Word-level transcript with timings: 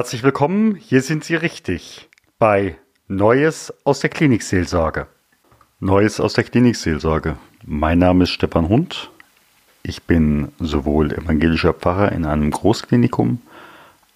Herzlich 0.00 0.22
willkommen, 0.22 0.76
hier 0.76 1.02
sind 1.02 1.24
Sie 1.24 1.34
richtig 1.34 2.08
bei 2.38 2.78
Neues 3.06 3.70
aus 3.84 4.00
der 4.00 4.08
Klinikseelsorge. 4.08 5.06
Neues 5.78 6.20
aus 6.20 6.32
der 6.32 6.44
Klinikseelsorge. 6.44 7.36
Mein 7.66 7.98
Name 7.98 8.22
ist 8.22 8.30
Stefan 8.30 8.70
Hund. 8.70 9.10
Ich 9.82 10.04
bin 10.04 10.52
sowohl 10.58 11.12
evangelischer 11.12 11.74
Pfarrer 11.74 12.12
in 12.12 12.24
einem 12.24 12.50
Großklinikum 12.50 13.42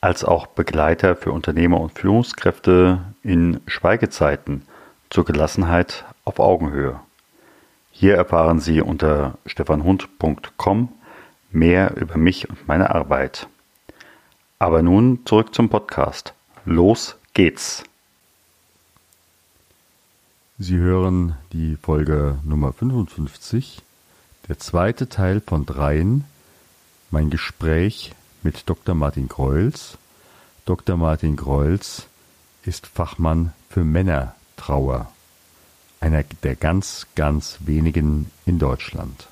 als 0.01 0.25
auch 0.25 0.47
Begleiter 0.47 1.17
für 1.17 1.33
Unternehmer 1.33 1.79
und 1.79 1.99
Führungskräfte 1.99 3.01
in 3.23 3.61
Schweigezeiten 3.67 4.63
zur 5.11 5.27
Gelassenheit 5.27 6.07
auf 6.25 6.39
Augenhöhe. 6.39 6.99
Hier 7.91 8.15
erfahren 8.15 8.59
Sie 8.59 8.81
unter 8.81 9.37
stefanhund.com 9.45 10.89
mehr 11.51 11.95
über 11.99 12.17
mich 12.17 12.49
und 12.49 12.67
meine 12.67 12.95
Arbeit. 12.95 13.49
Aber 14.65 14.81
nun 14.81 15.19
zurück 15.27 15.55
zum 15.55 15.69
Podcast. 15.69 16.33
Los 16.65 17.17
geht's! 17.35 17.85
Sie 20.59 20.79
hören 20.79 21.37
die 21.53 21.77
Folge 21.77 22.39
Nummer 22.45 22.73
55, 22.73 23.83
der 24.49 24.59
zweite 24.59 25.11
Teil 25.11 25.43
von 25.43 25.67
dreien, 25.67 26.25
mein 27.11 27.29
Gespräch 27.29 28.15
mit 28.43 28.67
Dr. 28.67 28.95
Martin 28.95 29.29
Greuls. 29.29 29.99
Dr. 30.65 30.97
Martin 30.97 31.37
Greuls 31.37 32.07
ist 32.63 32.87
Fachmann 32.87 33.53
für 33.69 33.85
Männertrauer 33.85 35.13
einer 36.01 36.23
der 36.43 36.57
ganz, 36.57 37.07
ganz 37.17 37.59
wenigen 37.61 38.31
in 38.47 38.59
Deutschland. 38.59 39.29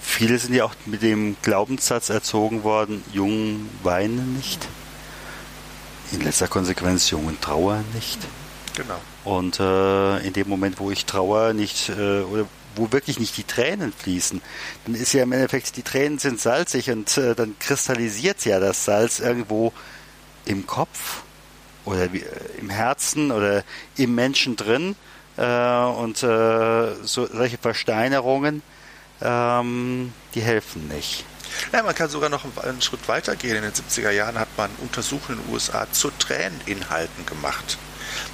Viele 0.00 0.38
sind 0.38 0.54
ja 0.54 0.64
auch 0.64 0.74
mit 0.86 1.02
dem 1.02 1.36
Glaubenssatz 1.42 2.08
erzogen 2.08 2.64
worden, 2.64 3.04
Jungen 3.12 3.68
weinen 3.82 4.36
nicht. 4.36 4.66
In 6.12 6.22
letzter 6.22 6.48
Konsequenz, 6.48 7.10
Jungen 7.10 7.40
trauern 7.40 7.84
nicht. 7.94 8.18
Genau. 8.76 9.00
Und 9.24 9.60
äh, 9.60 10.18
in 10.26 10.32
dem 10.32 10.48
Moment, 10.48 10.78
wo 10.78 10.90
ich 10.90 11.04
trauere, 11.04 11.54
nicht 11.54 11.90
äh, 11.90 12.22
oder 12.22 12.46
wo 12.74 12.90
wirklich 12.90 13.20
nicht 13.20 13.36
die 13.36 13.44
Tränen 13.44 13.92
fließen, 13.92 14.40
dann 14.86 14.94
ist 14.94 15.12
ja 15.12 15.22
im 15.22 15.32
Endeffekt, 15.32 15.76
die 15.76 15.82
Tränen 15.82 16.18
sind 16.18 16.40
salzig 16.40 16.90
und 16.90 17.16
äh, 17.18 17.34
dann 17.34 17.58
kristallisiert 17.58 18.44
ja 18.46 18.60
das 18.60 18.84
Salz 18.84 19.20
irgendwo 19.20 19.72
im 20.46 20.66
Kopf 20.66 21.22
oder 21.84 22.12
wie, 22.12 22.20
äh, 22.20 22.58
im 22.58 22.70
Herzen 22.70 23.30
oder 23.30 23.64
im 23.96 24.14
Menschen 24.14 24.56
drin. 24.56 24.96
Äh, 25.36 25.84
und 25.84 26.22
äh, 26.22 26.94
so, 27.02 27.26
solche 27.26 27.58
Versteinerungen, 27.58 28.62
ähm, 29.22 30.12
die 30.34 30.40
helfen 30.40 30.88
nicht. 30.88 31.24
Ja, 31.72 31.82
man 31.82 31.94
kann 31.94 32.08
sogar 32.08 32.28
noch 32.28 32.44
einen 32.62 32.80
Schritt 32.80 33.06
weiter 33.08 33.36
gehen. 33.36 33.56
In 33.56 33.62
den 33.62 33.72
70er 33.72 34.10
Jahren 34.10 34.38
hat 34.38 34.48
man 34.56 34.70
Untersuchungen 34.78 35.38
in 35.38 35.44
den 35.44 35.54
USA 35.54 35.86
zu 35.92 36.10
Träneninhalten 36.10 37.26
gemacht. 37.26 37.78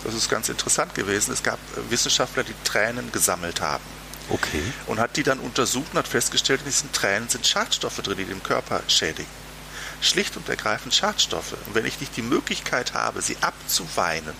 Das 0.04 0.14
ist 0.14 0.28
ganz 0.28 0.48
interessant 0.48 0.94
gewesen. 0.94 1.32
Es 1.32 1.42
gab 1.42 1.58
Wissenschaftler, 1.90 2.44
die 2.44 2.54
Tränen 2.64 3.10
gesammelt 3.10 3.60
haben. 3.60 3.84
Okay. 4.28 4.62
Und 4.86 5.00
hat 5.00 5.16
die 5.16 5.22
dann 5.22 5.40
untersucht 5.40 5.88
und 5.92 5.98
hat 5.98 6.08
festgestellt, 6.08 6.60
in 6.60 6.66
diesen 6.66 6.92
Tränen 6.92 7.28
sind 7.28 7.46
Schadstoffe 7.46 8.00
drin, 8.02 8.18
die 8.18 8.24
den 8.24 8.42
Körper 8.42 8.82
schädigen 8.86 9.26
schlicht 10.00 10.36
und 10.36 10.48
ergreifend 10.48 10.94
Schadstoffe. 10.94 11.54
Und 11.66 11.74
wenn 11.74 11.86
ich 11.86 12.00
nicht 12.00 12.16
die 12.16 12.22
Möglichkeit 12.22 12.94
habe, 12.94 13.22
sie 13.22 13.36
abzuweinen, 13.40 14.34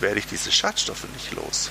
werde 0.00 0.18
ich 0.18 0.26
diese 0.26 0.52
Schadstoffe 0.52 1.04
nicht 1.14 1.32
los. 1.32 1.70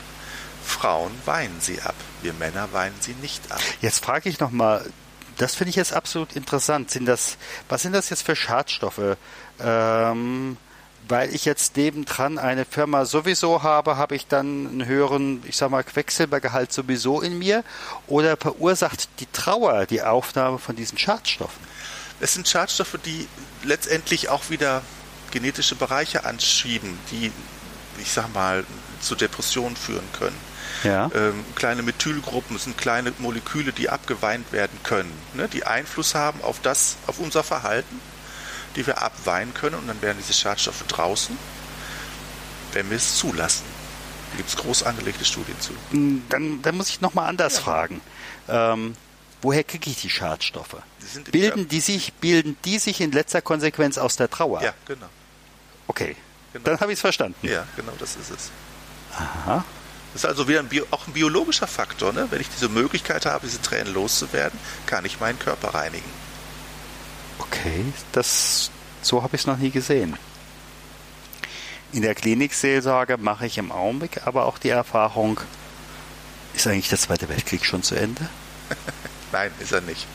Frauen 0.63 1.11
weinen 1.25 1.59
sie 1.59 1.81
ab, 1.81 1.95
wir 2.21 2.33
Männer 2.33 2.71
weinen 2.71 2.95
sie 2.99 3.13
nicht 3.13 3.51
ab. 3.51 3.59
Jetzt 3.81 4.03
frage 4.03 4.29
ich 4.29 4.39
nochmal, 4.39 4.85
das 5.37 5.55
finde 5.55 5.69
ich 5.69 5.75
jetzt 5.75 5.93
absolut 5.93 6.35
interessant. 6.35 6.91
Sind 6.91 7.05
das, 7.05 7.37
was 7.67 7.81
sind 7.81 7.93
das 7.93 8.09
jetzt 8.09 8.23
für 8.23 8.35
Schadstoffe? 8.35 9.17
Ähm, 9.59 10.57
weil 11.07 11.33
ich 11.33 11.45
jetzt 11.45 11.77
nebendran 11.77 12.37
eine 12.37 12.63
Firma 12.63 13.05
sowieso 13.05 13.63
habe, 13.63 13.97
habe 13.97 14.15
ich 14.15 14.27
dann 14.27 14.67
einen 14.67 14.85
höheren, 14.85 15.43
ich 15.45 15.57
sag 15.57 15.71
mal, 15.71 15.83
Quecksilbergehalt 15.83 16.71
sowieso 16.71 17.21
in 17.21 17.39
mir? 17.39 17.63
Oder 18.07 18.37
verursacht 18.37 19.09
die 19.19 19.25
Trauer 19.25 19.85
die 19.85 20.03
Aufnahme 20.03 20.59
von 20.59 20.75
diesen 20.75 20.97
Schadstoffen? 20.97 21.61
Es 22.19 22.35
sind 22.35 22.47
Schadstoffe, 22.47 22.99
die 23.03 23.27
letztendlich 23.63 24.29
auch 24.29 24.49
wieder 24.49 24.83
genetische 25.31 25.75
Bereiche 25.75 26.23
anschieben, 26.23 26.99
die, 27.11 27.31
ich 27.99 28.11
sag 28.11 28.31
mal, 28.33 28.63
zu 29.01 29.15
Depressionen 29.15 29.75
führen 29.75 30.07
können. 30.17 30.50
Ja. 30.83 31.11
Ähm, 31.13 31.45
kleine 31.55 31.83
Methylgruppen 31.83 32.57
sind 32.57 32.77
kleine 32.77 33.13
Moleküle, 33.19 33.71
die 33.71 33.89
abgeweint 33.89 34.51
werden 34.51 34.79
können, 34.83 35.11
ne, 35.33 35.47
die 35.47 35.65
Einfluss 35.65 36.15
haben 36.15 36.41
auf 36.41 36.59
das, 36.61 36.97
auf 37.07 37.19
unser 37.19 37.43
Verhalten, 37.43 37.99
die 38.75 38.85
wir 38.87 39.01
abweinen 39.01 39.53
können 39.53 39.75
und 39.75 39.87
dann 39.87 40.01
werden 40.01 40.17
diese 40.19 40.33
Schadstoffe 40.33 40.83
draußen, 40.87 41.37
wenn 42.73 42.89
wir 42.89 42.97
es 42.97 43.17
zulassen. 43.17 43.65
Da 44.31 44.37
gibt 44.37 44.49
es 44.49 44.55
groß 44.55 44.83
angelegte 44.83 45.25
Studien 45.25 45.59
zu. 45.59 45.73
Dann, 46.29 46.61
dann 46.61 46.77
muss 46.77 46.89
ich 46.89 47.01
nochmal 47.01 47.27
anders 47.27 47.57
ja. 47.57 47.61
fragen. 47.63 48.01
Ähm, 48.47 48.95
Woher 49.41 49.63
kriege 49.63 49.89
ich 49.89 49.99
die 49.99 50.09
Schadstoffe? 50.09 50.77
Die 51.25 51.31
bilden, 51.31 51.67
die 51.67 51.79
sich, 51.79 52.13
bilden 52.13 52.57
die 52.63 52.77
sich 52.77 53.01
in 53.01 53.11
letzter 53.11 53.41
Konsequenz 53.41 53.97
aus 53.97 54.15
der 54.15 54.29
Trauer? 54.29 54.61
Ja, 54.61 54.73
genau. 54.85 55.07
Okay, 55.87 56.15
genau. 56.53 56.65
dann 56.65 56.79
habe 56.79 56.91
ich 56.91 56.97
es 56.97 57.01
verstanden. 57.01 57.35
Ja, 57.41 57.65
genau, 57.75 57.93
das 57.97 58.15
ist 58.15 58.29
es. 58.29 58.51
Aha. 59.13 59.65
Das 60.13 60.23
ist 60.23 60.29
also 60.29 60.47
wieder 60.47 60.59
ein 60.59 60.67
Bio, 60.67 60.85
auch 60.91 61.07
ein 61.07 61.13
biologischer 61.13 61.67
Faktor. 61.67 62.11
Ne? 62.13 62.27
Wenn 62.29 62.41
ich 62.41 62.49
diese 62.49 62.69
Möglichkeit 62.69 63.25
habe, 63.25 63.45
diese 63.45 63.61
Tränen 63.61 63.93
loszuwerden, 63.93 64.59
kann 64.85 65.05
ich 65.05 65.19
meinen 65.19 65.39
Körper 65.39 65.73
reinigen. 65.73 66.09
Okay, 67.39 67.85
das, 68.11 68.71
so 69.01 69.23
habe 69.23 69.35
ich 69.35 69.41
es 69.41 69.47
noch 69.47 69.57
nie 69.57 69.71
gesehen. 69.71 70.17
In 71.93 72.01
der 72.01 72.15
Klinikseelsorge 72.15 73.17
mache 73.17 73.45
ich 73.45 73.57
im 73.57 73.71
Augenblick 73.71 74.25
aber 74.25 74.45
auch 74.45 74.57
die 74.57 74.69
Erfahrung, 74.69 75.39
ist 76.53 76.67
eigentlich 76.67 76.89
der 76.89 76.99
Zweite 76.99 77.29
Weltkrieg 77.29 77.65
schon 77.65 77.83
zu 77.83 77.95
Ende? 77.95 78.27
Nein, 79.31 79.51
ist 79.59 79.71
er 79.71 79.81
nicht. 79.81 80.05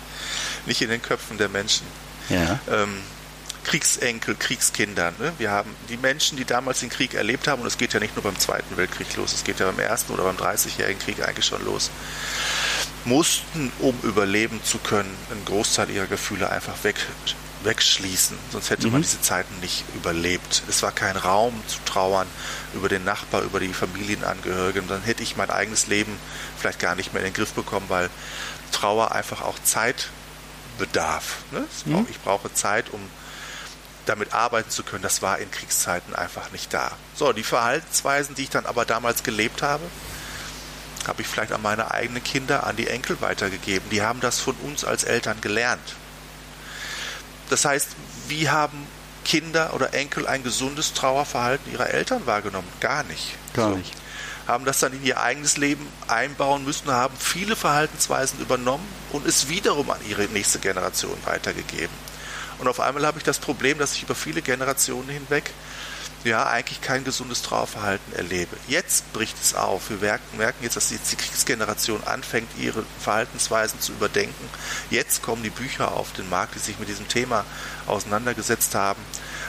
Nicht 0.66 0.82
in 0.82 0.90
den 0.90 1.02
Köpfen 1.02 1.38
der 1.38 1.48
Menschen. 1.48 1.86
Ja. 2.28 2.58
Ähm, 2.70 3.00
Kriegsenkel, 3.66 4.36
Kriegskinder. 4.36 5.12
Ne? 5.18 5.32
Wir 5.38 5.50
haben 5.50 5.74
die 5.88 5.96
Menschen, 5.96 6.36
die 6.36 6.44
damals 6.44 6.80
den 6.80 6.88
Krieg 6.88 7.14
erlebt 7.14 7.48
haben, 7.48 7.62
und 7.62 7.66
es 7.66 7.76
geht 7.76 7.92
ja 7.92 8.00
nicht 8.00 8.14
nur 8.14 8.22
beim 8.22 8.38
Zweiten 8.38 8.76
Weltkrieg 8.76 9.14
los, 9.16 9.32
es 9.32 9.42
geht 9.42 9.58
ja 9.58 9.66
beim 9.66 9.80
Ersten 9.80 10.12
oder 10.12 10.22
beim 10.22 10.36
Dreißigjährigen 10.36 11.00
Krieg 11.02 11.20
eigentlich 11.26 11.46
schon 11.46 11.64
los, 11.64 11.90
mussten, 13.04 13.72
um 13.80 13.98
überleben 14.04 14.62
zu 14.62 14.78
können, 14.78 15.12
einen 15.32 15.44
Großteil 15.44 15.90
ihrer 15.90 16.06
Gefühle 16.06 16.48
einfach 16.50 16.84
weg, 16.84 16.94
wegschließen. 17.64 18.38
Sonst 18.52 18.70
hätte 18.70 18.86
mhm. 18.86 18.94
man 18.94 19.02
diese 19.02 19.20
Zeiten 19.20 19.58
nicht 19.60 19.84
überlebt. 19.96 20.62
Es 20.68 20.82
war 20.84 20.92
kein 20.92 21.16
Raum 21.16 21.60
zu 21.66 21.78
trauern 21.84 22.28
über 22.72 22.88
den 22.88 23.02
Nachbar, 23.02 23.42
über 23.42 23.58
die 23.58 23.72
Familienangehörigen. 23.72 24.86
Dann 24.86 25.02
hätte 25.02 25.24
ich 25.24 25.36
mein 25.36 25.50
eigenes 25.50 25.88
Leben 25.88 26.16
vielleicht 26.56 26.78
gar 26.78 26.94
nicht 26.94 27.12
mehr 27.12 27.22
in 27.22 27.32
den 27.32 27.34
Griff 27.34 27.52
bekommen, 27.52 27.86
weil 27.88 28.10
Trauer 28.70 29.10
einfach 29.10 29.42
auch 29.42 29.58
Zeit 29.64 30.08
bedarf. 30.78 31.38
Ne? 31.50 31.64
Mhm. 31.86 32.06
Ich 32.10 32.20
brauche 32.20 32.52
Zeit, 32.54 32.90
um 32.90 33.00
damit 34.06 34.32
arbeiten 34.32 34.70
zu 34.70 34.82
können. 34.82 35.02
Das 35.02 35.22
war 35.22 35.38
in 35.38 35.50
Kriegszeiten 35.50 36.14
einfach 36.14 36.52
nicht 36.52 36.72
da. 36.72 36.92
So, 37.14 37.32
die 37.32 37.42
Verhaltensweisen, 37.42 38.34
die 38.34 38.44
ich 38.44 38.50
dann 38.50 38.66
aber 38.66 38.84
damals 38.84 39.22
gelebt 39.22 39.62
habe, 39.62 39.84
habe 41.06 41.22
ich 41.22 41.28
vielleicht 41.28 41.52
an 41.52 41.62
meine 41.62 41.92
eigenen 41.92 42.22
Kinder, 42.22 42.66
an 42.66 42.76
die 42.76 42.88
Enkel 42.88 43.20
weitergegeben. 43.20 43.88
Die 43.90 44.02
haben 44.02 44.20
das 44.20 44.40
von 44.40 44.56
uns 44.56 44.84
als 44.84 45.04
Eltern 45.04 45.40
gelernt. 45.40 45.94
Das 47.50 47.64
heißt, 47.64 47.90
wie 48.28 48.48
haben 48.48 48.86
Kinder 49.24 49.74
oder 49.74 49.94
Enkel 49.94 50.26
ein 50.26 50.42
gesundes 50.42 50.94
Trauerverhalten 50.94 51.72
ihrer 51.72 51.90
Eltern 51.90 52.26
wahrgenommen? 52.26 52.68
Gar 52.80 53.04
nicht. 53.04 53.36
Gar 53.54 53.70
so. 53.70 53.76
nicht 53.76 53.94
haben 54.46 54.64
das 54.64 54.78
dann 54.78 54.92
in 54.92 55.04
ihr 55.04 55.20
eigenes 55.20 55.56
Leben 55.56 55.86
einbauen 56.06 56.64
müssen, 56.64 56.90
haben 56.90 57.14
viele 57.18 57.56
Verhaltensweisen 57.56 58.40
übernommen 58.40 58.86
und 59.12 59.26
es 59.26 59.48
wiederum 59.48 59.90
an 59.90 59.98
ihre 60.08 60.24
nächste 60.26 60.58
Generation 60.58 61.16
weitergegeben. 61.24 62.05
Und 62.58 62.68
auf 62.68 62.80
einmal 62.80 63.06
habe 63.06 63.18
ich 63.18 63.24
das 63.24 63.38
Problem, 63.38 63.78
dass 63.78 63.92
ich 63.92 64.02
über 64.02 64.14
viele 64.14 64.42
Generationen 64.42 65.08
hinweg 65.08 65.50
ja 66.24 66.46
eigentlich 66.46 66.80
kein 66.80 67.04
gesundes 67.04 67.42
Trauerverhalten 67.42 68.12
erlebe. 68.14 68.56
Jetzt 68.68 69.12
bricht 69.12 69.36
es 69.40 69.54
auf. 69.54 69.90
Wir 69.90 70.18
merken 70.36 70.62
jetzt, 70.62 70.76
dass 70.76 70.88
die 70.88 71.16
Kriegsgeneration 71.16 72.02
anfängt, 72.04 72.48
ihre 72.58 72.84
Verhaltensweisen 73.00 73.80
zu 73.80 73.92
überdenken. 73.92 74.48
Jetzt 74.90 75.22
kommen 75.22 75.42
die 75.42 75.50
Bücher 75.50 75.92
auf 75.92 76.12
den 76.12 76.28
Markt, 76.28 76.54
die 76.56 76.58
sich 76.58 76.78
mit 76.78 76.88
diesem 76.88 77.08
Thema 77.08 77.44
auseinandergesetzt 77.86 78.74
haben 78.74 79.00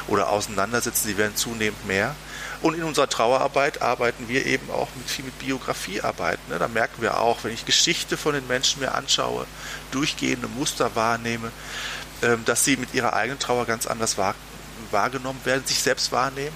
oder 0.08 0.30
auseinandersetzen. 0.30 1.08
Sie 1.08 1.18
werden 1.18 1.36
zunehmend 1.36 1.86
mehr. 1.88 2.16
Und 2.62 2.74
in 2.74 2.84
unserer 2.84 3.08
Trauerarbeit 3.08 3.82
arbeiten 3.84 4.28
wir 4.28 4.46
eben 4.46 4.72
auch 4.72 4.88
mit, 4.96 5.10
viel 5.10 5.26
mit 5.26 5.38
Biografiearbeit. 5.38 6.40
Ne? 6.50 6.58
Da 6.58 6.68
merken 6.68 7.02
wir 7.02 7.20
auch, 7.20 7.44
wenn 7.44 7.54
ich 7.54 7.66
Geschichte 7.66 8.18
von 8.18 8.34
den 8.34 8.48
Menschen 8.48 8.82
mir 8.82 8.96
anschaue, 8.96 9.46
durchgehende 9.92 10.48
Muster 10.48 10.96
wahrnehme, 10.96 11.52
dass 12.46 12.64
sie 12.64 12.78
mit 12.78 12.94
ihrer 12.94 13.14
eigenen 13.14 13.40
Trauer 13.40 13.66
ganz 13.66 13.88
anders 13.88 14.18
wahr, 14.18 14.36
wahrgenommen 14.92 15.40
werden, 15.44 15.66
sich 15.66 15.80
selbst 15.80 16.12
wahrnehmen 16.12 16.56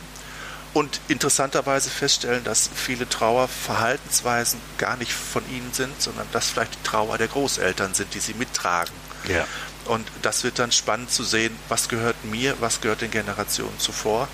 und 0.74 1.02
interessanterweise 1.08 1.90
feststellen, 1.90 2.44
dass 2.44 2.70
viele 2.74 3.08
Trauerverhaltensweisen 3.08 4.60
gar 4.78 4.96
nicht 4.98 5.12
von 5.12 5.44
ihnen 5.50 5.72
sind, 5.74 6.02
sondern 6.02 6.28
dass 6.32 6.50
vielleicht 6.50 6.76
die 6.76 6.84
Trauer 6.84 7.18
der 7.18 7.28
Großeltern 7.28 7.94
sind, 7.94 8.14
die 8.14 8.20
sie 8.20 8.34
mittragen. 8.34 8.94
Ja. 9.28 9.46
Und 9.86 10.08
das 10.22 10.44
wird 10.44 10.60
dann 10.60 10.72
spannend 10.72 11.12
zu 11.12 11.24
sehen, 11.24 11.56
was 11.68 11.90
gehört 11.90 12.24
mir, 12.24 12.56
was 12.60 12.80
gehört 12.80 13.02
den 13.02 13.12
Generationen 13.12 13.78
zuvor. 13.80 14.28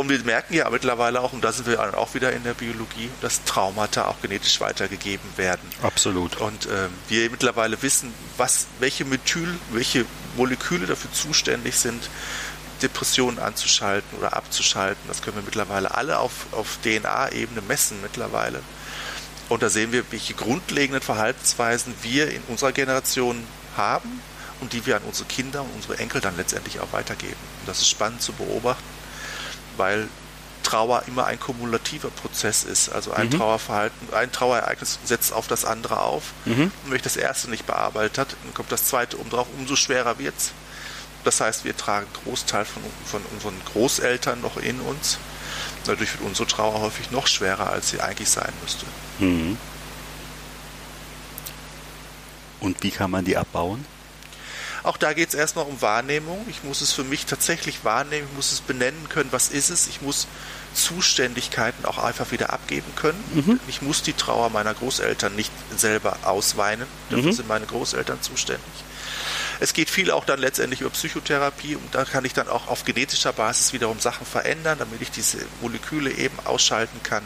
Und 0.00 0.08
wir 0.08 0.18
merken 0.24 0.54
ja 0.54 0.70
mittlerweile 0.70 1.20
auch, 1.20 1.34
und 1.34 1.44
da 1.44 1.52
sind 1.52 1.66
wir 1.66 1.98
auch 1.98 2.14
wieder 2.14 2.32
in 2.32 2.42
der 2.42 2.54
Biologie, 2.54 3.10
dass 3.20 3.44
Traumata 3.44 4.06
auch 4.06 4.18
genetisch 4.22 4.58
weitergegeben 4.58 5.28
werden. 5.36 5.60
Absolut. 5.82 6.40
Und 6.40 6.64
äh, 6.64 6.88
wir 7.10 7.28
mittlerweile 7.28 7.82
wissen, 7.82 8.14
was, 8.38 8.66
welche 8.78 9.04
Methyl, 9.04 9.54
welche 9.72 10.06
Moleküle 10.38 10.86
dafür 10.86 11.12
zuständig 11.12 11.76
sind, 11.76 12.08
Depressionen 12.80 13.38
anzuschalten 13.38 14.16
oder 14.16 14.34
abzuschalten. 14.34 15.02
Das 15.06 15.20
können 15.20 15.36
wir 15.36 15.42
mittlerweile 15.42 15.94
alle 15.94 16.18
auf, 16.18 16.46
auf 16.52 16.78
DNA-Ebene 16.82 17.60
messen 17.60 18.00
mittlerweile. 18.00 18.62
Und 19.50 19.62
da 19.62 19.68
sehen 19.68 19.92
wir, 19.92 20.02
welche 20.12 20.32
grundlegenden 20.32 21.02
Verhaltensweisen 21.02 21.92
wir 22.00 22.30
in 22.30 22.40
unserer 22.48 22.72
Generation 22.72 23.44
haben 23.76 24.22
und 24.62 24.72
die 24.72 24.86
wir 24.86 24.96
an 24.96 25.02
unsere 25.02 25.28
Kinder 25.28 25.60
und 25.60 25.68
unsere 25.74 25.98
Enkel 25.98 26.22
dann 26.22 26.38
letztendlich 26.38 26.80
auch 26.80 26.94
weitergeben. 26.94 27.36
Und 27.60 27.68
das 27.68 27.80
ist 27.80 27.90
spannend 27.90 28.22
zu 28.22 28.32
beobachten, 28.32 28.99
weil 29.80 30.08
Trauer 30.62 31.04
immer 31.06 31.24
ein 31.24 31.40
kumulativer 31.40 32.10
Prozess 32.10 32.64
ist. 32.64 32.90
Also 32.90 33.12
ein 33.12 33.28
mhm. 33.28 33.38
Trauerverhalten, 33.38 34.12
ein 34.12 34.30
Trauerereignis 34.30 34.98
setzt 35.04 35.32
auf 35.32 35.48
das 35.48 35.64
andere 35.64 36.00
auf. 36.02 36.32
Mhm. 36.44 36.64
Und 36.64 36.90
wenn 36.90 36.96
ich 36.96 37.02
das 37.02 37.16
erste 37.16 37.48
nicht 37.48 37.66
bearbeitet 37.66 38.18
hat, 38.18 38.36
dann 38.44 38.52
kommt 38.54 38.70
das 38.70 38.84
zweite 38.84 39.16
um 39.16 39.30
drauf, 39.30 39.46
umso 39.58 39.74
schwerer 39.74 40.18
wird 40.18 40.34
es. 40.36 40.52
Das 41.24 41.40
heißt, 41.40 41.64
wir 41.64 41.76
tragen 41.76 42.06
einen 42.06 42.24
Großteil 42.24 42.66
von, 42.66 42.82
von 43.04 43.22
unseren 43.32 43.58
Großeltern 43.72 44.40
noch 44.42 44.58
in 44.58 44.80
uns. 44.80 45.18
Dadurch 45.86 46.12
wird 46.12 46.24
unsere 46.24 46.46
Trauer 46.46 46.80
häufig 46.80 47.10
noch 47.10 47.26
schwerer, 47.26 47.70
als 47.70 47.90
sie 47.90 48.00
eigentlich 48.00 48.28
sein 48.28 48.52
müsste. 48.62 48.84
Mhm. 49.18 49.56
Und 52.60 52.82
wie 52.82 52.90
kann 52.90 53.10
man 53.10 53.24
die 53.24 53.38
abbauen? 53.38 53.86
Auch 54.82 54.96
da 54.96 55.12
geht 55.12 55.28
es 55.28 55.34
erstmal 55.34 55.66
um 55.66 55.80
Wahrnehmung. 55.82 56.44
Ich 56.48 56.64
muss 56.64 56.80
es 56.80 56.92
für 56.92 57.04
mich 57.04 57.26
tatsächlich 57.26 57.84
wahrnehmen, 57.84 58.26
ich 58.30 58.36
muss 58.36 58.52
es 58.52 58.60
benennen 58.60 59.08
können, 59.08 59.30
was 59.32 59.48
ist 59.48 59.70
es. 59.70 59.86
Ich 59.86 60.00
muss 60.00 60.26
Zuständigkeiten 60.74 61.84
auch 61.84 61.98
einfach 61.98 62.30
wieder 62.30 62.52
abgeben 62.52 62.92
können. 62.96 63.22
Mhm. 63.34 63.60
Ich 63.68 63.82
muss 63.82 64.02
die 64.02 64.12
Trauer 64.12 64.50
meiner 64.50 64.74
Großeltern 64.74 65.34
nicht 65.34 65.52
selber 65.76 66.18
ausweinen. 66.22 66.86
Dafür 67.10 67.26
mhm. 67.26 67.32
sind 67.32 67.48
meine 67.48 67.66
Großeltern 67.66 68.22
zuständig. 68.22 68.64
Es 69.60 69.74
geht 69.74 69.90
viel 69.90 70.10
auch 70.10 70.24
dann 70.24 70.38
letztendlich 70.38 70.80
über 70.80 70.90
Psychotherapie 70.90 71.76
und 71.76 71.94
da 71.94 72.06
kann 72.06 72.24
ich 72.24 72.32
dann 72.32 72.48
auch 72.48 72.68
auf 72.68 72.84
genetischer 72.84 73.34
Basis 73.34 73.74
wiederum 73.74 74.00
Sachen 74.00 74.26
verändern, 74.26 74.78
damit 74.78 75.02
ich 75.02 75.10
diese 75.10 75.38
Moleküle 75.60 76.10
eben 76.10 76.38
ausschalten 76.44 77.02
kann. 77.02 77.22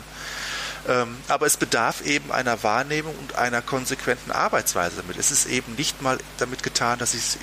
Ähm, 0.86 1.16
aber 1.28 1.46
es 1.46 1.56
bedarf 1.56 2.02
eben 2.02 2.30
einer 2.30 2.62
Wahrnehmung 2.62 3.14
und 3.16 3.36
einer 3.36 3.62
konsequenten 3.62 4.30
Arbeitsweise 4.30 4.96
damit. 4.96 5.16
Es 5.16 5.30
ist 5.30 5.46
eben 5.46 5.74
nicht 5.76 6.02
mal 6.02 6.18
damit 6.38 6.62
getan, 6.62 6.98
dass 6.98 7.14
ich 7.14 7.20
es 7.20 7.38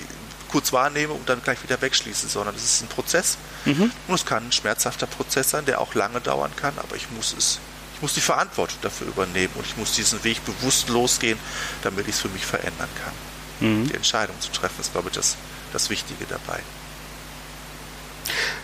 kurz 0.52 0.72
wahrnehme 0.72 1.14
und 1.14 1.28
dann 1.28 1.42
gleich 1.42 1.62
wieder 1.62 1.80
wegschließe, 1.80 2.28
sondern 2.28 2.54
es 2.54 2.62
ist 2.62 2.82
ein 2.82 2.88
Prozess. 2.88 3.38
Mhm. 3.64 3.90
Und 4.06 4.14
es 4.14 4.26
kann 4.26 4.46
ein 4.46 4.52
schmerzhafter 4.52 5.06
Prozess 5.06 5.50
sein, 5.50 5.64
der 5.64 5.80
auch 5.80 5.94
lange 5.94 6.20
dauern 6.20 6.52
kann, 6.54 6.74
aber 6.76 6.94
ich 6.94 7.10
muss 7.10 7.34
es, 7.36 7.58
ich 7.96 8.02
muss 8.02 8.14
die 8.14 8.20
Verantwortung 8.20 8.78
dafür 8.82 9.08
übernehmen 9.08 9.52
und 9.54 9.66
ich 9.66 9.76
muss 9.76 9.94
diesen 9.94 10.22
Weg 10.24 10.44
bewusst 10.44 10.88
losgehen, 10.88 11.38
damit 11.82 12.06
ich 12.06 12.14
es 12.14 12.20
für 12.20 12.28
mich 12.28 12.44
verändern 12.44 12.88
kann. 13.02 13.68
Mhm. 13.68 13.88
Die 13.88 13.94
Entscheidung 13.94 14.38
zu 14.40 14.52
treffen, 14.52 14.80
ist, 14.80 14.92
glaube 14.92 15.08
ich, 15.08 15.14
das, 15.14 15.36
das 15.72 15.90
Wichtige 15.90 16.26
dabei. 16.26 16.60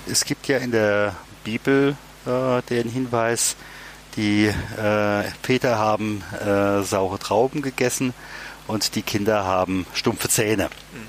Es 0.07 0.25
gibt 0.25 0.47
ja 0.47 0.59
in 0.59 0.71
der 0.71 1.17
Bibel 1.43 1.97
äh, 2.27 2.63
den 2.69 2.89
Hinweis, 2.89 3.57
die 4.19 4.47
äh, 4.47 5.25
Väter 5.43 5.79
haben 5.79 6.23
äh, 6.45 6.83
saure 6.83 7.19
Trauben 7.19 7.63
gegessen 7.63 8.13
und 8.67 8.97
die 8.97 9.03
Kinder 9.03 9.45
haben 9.45 9.87
stumpfe 9.95 10.29
Zähne. 10.29 10.65
Mhm. 10.65 11.07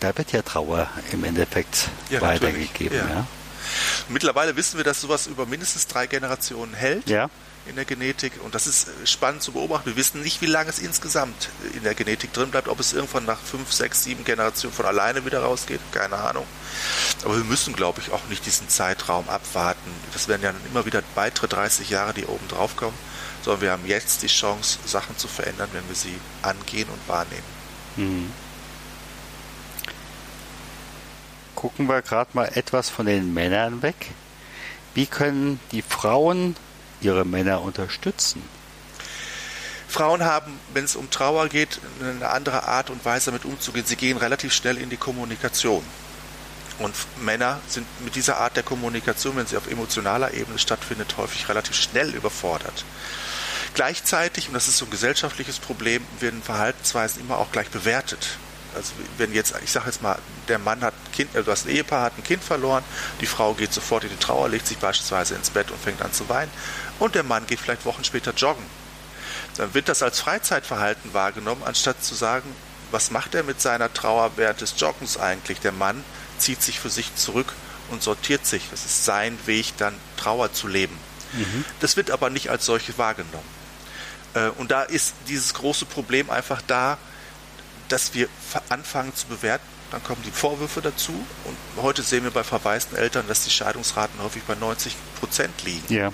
Da 0.00 0.16
wird 0.16 0.32
ja 0.32 0.42
Trauer 0.42 0.88
im 1.12 1.24
Endeffekt 1.24 1.88
ja, 2.10 2.20
weitergegeben. 2.20 2.98
Ja. 2.98 3.08
Ja. 3.08 3.26
Mittlerweile 4.08 4.56
wissen 4.56 4.76
wir, 4.76 4.84
dass 4.84 5.00
sowas 5.00 5.26
über 5.26 5.46
mindestens 5.46 5.86
drei 5.86 6.06
Generationen 6.06 6.74
hält. 6.74 7.08
Ja 7.08 7.30
in 7.66 7.76
der 7.76 7.84
Genetik 7.84 8.32
und 8.42 8.54
das 8.54 8.66
ist 8.66 8.88
spannend 9.04 9.42
zu 9.42 9.52
beobachten. 9.52 9.86
Wir 9.86 9.96
wissen 9.96 10.20
nicht, 10.20 10.42
wie 10.42 10.46
lange 10.46 10.68
es 10.68 10.78
insgesamt 10.78 11.48
in 11.74 11.82
der 11.82 11.94
Genetik 11.94 12.32
drin 12.32 12.50
bleibt, 12.50 12.68
ob 12.68 12.78
es 12.78 12.92
irgendwann 12.92 13.24
nach 13.24 13.38
fünf, 13.38 13.72
sechs, 13.72 14.04
sieben 14.04 14.24
Generationen 14.24 14.74
von 14.74 14.84
alleine 14.84 15.24
wieder 15.24 15.40
rausgeht, 15.40 15.80
keine 15.92 16.16
Ahnung. 16.16 16.46
Aber 17.24 17.36
wir 17.36 17.44
müssen, 17.44 17.74
glaube 17.74 18.00
ich, 18.00 18.12
auch 18.12 18.24
nicht 18.28 18.44
diesen 18.44 18.68
Zeitraum 18.68 19.28
abwarten. 19.28 19.90
Das 20.12 20.28
werden 20.28 20.42
ja 20.42 20.52
immer 20.70 20.84
wieder 20.84 21.02
weitere 21.14 21.48
30 21.48 21.88
Jahre, 21.90 22.12
die 22.12 22.26
oben 22.26 22.46
drauf 22.48 22.76
kommen, 22.76 22.96
sondern 23.42 23.62
wir 23.62 23.70
haben 23.72 23.86
jetzt 23.86 24.22
die 24.22 24.28
Chance, 24.28 24.78
Sachen 24.84 25.16
zu 25.16 25.28
verändern, 25.28 25.70
wenn 25.72 25.88
wir 25.88 25.96
sie 25.96 26.18
angehen 26.42 26.88
und 26.88 27.08
wahrnehmen. 27.08 27.42
Mhm. 27.96 28.32
Gucken 31.64 31.88
wir 31.88 32.02
gerade 32.02 32.28
mal 32.34 32.44
etwas 32.56 32.90
von 32.90 33.06
den 33.06 33.32
Männern 33.32 33.80
weg. 33.80 34.10
Wie 34.92 35.06
können 35.06 35.58
die 35.72 35.80
Frauen 35.80 36.56
ihre 37.00 37.24
Männer 37.24 37.62
unterstützen? 37.62 38.42
Frauen 39.88 40.24
haben, 40.24 40.60
wenn 40.74 40.84
es 40.84 40.94
um 40.94 41.08
Trauer 41.08 41.48
geht, 41.48 41.80
eine 42.02 42.28
andere 42.28 42.64
Art 42.64 42.90
und 42.90 43.02
Weise 43.06 43.30
damit 43.30 43.46
umzugehen. 43.46 43.86
Sie 43.86 43.96
gehen 43.96 44.18
relativ 44.18 44.52
schnell 44.52 44.76
in 44.76 44.90
die 44.90 44.98
Kommunikation. 44.98 45.82
Und 46.80 46.94
Männer 47.22 47.60
sind 47.66 47.86
mit 48.04 48.14
dieser 48.14 48.36
Art 48.40 48.56
der 48.56 48.62
Kommunikation, 48.62 49.34
wenn 49.36 49.46
sie 49.46 49.56
auf 49.56 49.70
emotionaler 49.70 50.34
Ebene 50.34 50.58
stattfindet, 50.58 51.16
häufig 51.16 51.48
relativ 51.48 51.76
schnell 51.76 52.10
überfordert. 52.10 52.84
Gleichzeitig, 53.72 54.48
und 54.48 54.54
das 54.54 54.68
ist 54.68 54.76
so 54.76 54.84
ein 54.84 54.90
gesellschaftliches 54.90 55.60
Problem, 55.60 56.06
werden 56.20 56.42
Verhaltensweisen 56.42 57.22
immer 57.22 57.38
auch 57.38 57.52
gleich 57.52 57.70
bewertet. 57.70 58.36
Also 58.74 58.92
wenn 59.18 59.32
jetzt, 59.32 59.54
ich 59.62 59.70
sage 59.70 59.86
jetzt 59.86 60.02
mal, 60.02 60.18
der 60.48 60.58
Mann 60.58 60.80
hat 60.82 60.94
ein 60.94 61.12
Kind, 61.12 61.36
also 61.36 61.50
das 61.50 61.66
Ehepaar 61.66 62.04
hat 62.04 62.18
ein 62.18 62.24
Kind 62.24 62.42
verloren, 62.42 62.84
die 63.20 63.26
Frau 63.26 63.54
geht 63.54 63.72
sofort 63.72 64.04
in 64.04 64.10
die 64.10 64.16
Trauer, 64.16 64.48
legt 64.48 64.66
sich 64.66 64.78
beispielsweise 64.78 65.34
ins 65.34 65.50
Bett 65.50 65.70
und 65.70 65.80
fängt 65.80 66.02
an 66.02 66.12
zu 66.12 66.28
weinen 66.28 66.50
und 66.98 67.14
der 67.14 67.22
Mann 67.22 67.46
geht 67.46 67.60
vielleicht 67.60 67.84
Wochen 67.84 68.04
später 68.04 68.32
joggen. 68.32 68.64
Dann 69.56 69.74
wird 69.74 69.88
das 69.88 70.02
als 70.02 70.20
Freizeitverhalten 70.20 71.14
wahrgenommen, 71.14 71.62
anstatt 71.64 72.02
zu 72.02 72.14
sagen, 72.14 72.54
was 72.90 73.10
macht 73.10 73.34
er 73.34 73.42
mit 73.42 73.60
seiner 73.60 73.92
Trauer 73.92 74.32
während 74.36 74.60
des 74.60 74.74
Joggens 74.78 75.18
eigentlich? 75.18 75.60
Der 75.60 75.72
Mann 75.72 76.04
zieht 76.38 76.62
sich 76.62 76.78
für 76.80 76.90
sich 76.90 77.14
zurück 77.16 77.52
und 77.90 78.02
sortiert 78.02 78.46
sich. 78.46 78.68
Das 78.70 78.84
ist 78.84 79.04
sein 79.04 79.38
Weg, 79.46 79.76
dann 79.78 79.94
Trauer 80.16 80.52
zu 80.52 80.68
leben. 80.68 80.96
Mhm. 81.32 81.64
Das 81.80 81.96
wird 81.96 82.10
aber 82.10 82.30
nicht 82.30 82.50
als 82.50 82.66
solche 82.66 82.96
wahrgenommen. 82.98 83.48
Äh, 84.34 84.48
und 84.50 84.70
da 84.70 84.82
ist 84.82 85.14
dieses 85.28 85.54
große 85.54 85.86
Problem 85.86 86.30
einfach 86.30 86.62
da, 86.66 86.98
dass 87.88 88.14
wir 88.14 88.28
anfangen 88.68 89.14
zu 89.14 89.26
bewerten. 89.26 89.64
Dann 89.90 90.02
kommen 90.02 90.22
die 90.24 90.30
Vorwürfe 90.30 90.80
dazu. 90.80 91.12
Und 91.12 91.82
heute 91.82 92.02
sehen 92.02 92.24
wir 92.24 92.30
bei 92.30 92.42
verwaisten 92.42 92.96
Eltern, 92.96 93.26
dass 93.28 93.44
die 93.44 93.50
Scheidungsraten 93.50 94.20
häufig 94.22 94.42
bei 94.44 94.54
90 94.54 94.96
Prozent 95.20 95.62
liegen. 95.64 95.92
Ja 95.92 96.12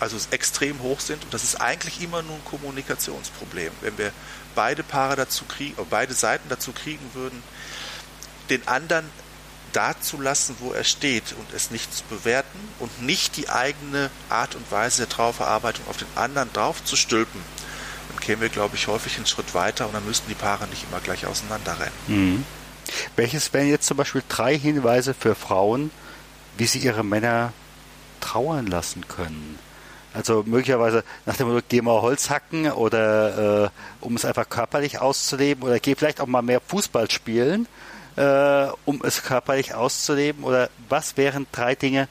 also 0.00 0.16
extrem 0.30 0.80
hoch 0.82 1.00
sind. 1.00 1.24
Und 1.24 1.34
das 1.34 1.44
ist 1.44 1.60
eigentlich 1.60 2.02
immer 2.02 2.22
nur 2.22 2.36
ein 2.36 2.44
Kommunikationsproblem. 2.44 3.72
Wenn 3.80 3.98
wir 3.98 4.12
beide 4.54 4.82
Paare 4.82 5.16
dazu 5.16 5.44
kriegen, 5.44 5.74
beide 5.90 6.14
Seiten 6.14 6.48
dazu 6.48 6.72
kriegen 6.72 7.10
würden, 7.14 7.42
den 8.50 8.66
anderen 8.66 9.06
dazulassen, 9.72 10.56
wo 10.60 10.72
er 10.72 10.84
steht 10.84 11.34
und 11.38 11.52
es 11.54 11.70
nicht 11.70 11.94
zu 11.94 12.02
bewerten 12.04 12.58
und 12.78 13.02
nicht 13.02 13.36
die 13.36 13.50
eigene 13.50 14.10
Art 14.30 14.54
und 14.54 14.70
Weise 14.72 15.02
der 15.02 15.08
Trauerverarbeitung 15.10 15.86
auf 15.88 15.98
den 15.98 16.08
anderen 16.14 16.52
drauf 16.52 16.82
zu 16.82 16.96
stülpen, 16.96 17.40
dann 17.56 17.57
kämen 18.28 18.42
wir, 18.42 18.50
glaube 18.50 18.76
ich, 18.76 18.88
häufig 18.88 19.16
einen 19.16 19.24
Schritt 19.24 19.54
weiter 19.54 19.86
und 19.86 19.94
dann 19.94 20.04
müssten 20.04 20.28
die 20.28 20.34
Paare 20.34 20.66
nicht 20.66 20.84
immer 20.84 21.00
gleich 21.00 21.24
auseinanderrennen. 21.24 21.94
Mhm. 22.08 22.44
Welches 23.16 23.54
wären 23.54 23.70
jetzt 23.70 23.86
zum 23.86 23.96
Beispiel 23.96 24.22
drei 24.28 24.58
Hinweise 24.58 25.14
für 25.14 25.34
Frauen, 25.34 25.90
wie 26.58 26.66
sie 26.66 26.78
ihre 26.78 27.02
Männer 27.02 27.54
trauern 28.20 28.66
lassen 28.66 29.08
können? 29.08 29.58
Also 30.12 30.42
möglicherweise 30.44 31.04
nach 31.24 31.38
dem 31.38 31.48
Motto, 31.48 31.64
geh 31.70 31.80
mal 31.80 32.02
Holz 32.02 32.28
hacken 32.28 32.70
oder 32.70 33.64
äh, 33.64 33.68
um 34.02 34.14
es 34.14 34.26
einfach 34.26 34.46
körperlich 34.46 34.98
auszuleben 34.98 35.62
oder 35.62 35.80
geh 35.80 35.94
vielleicht 35.94 36.20
auch 36.20 36.26
mal 36.26 36.42
mehr 36.42 36.60
Fußball 36.60 37.10
spielen, 37.10 37.66
äh, 38.16 38.66
um 38.84 39.00
es 39.04 39.22
körperlich 39.22 39.72
auszuleben 39.72 40.44
oder 40.44 40.68
was 40.90 41.16
wären 41.16 41.46
drei 41.50 41.74
Dinge, 41.74 42.08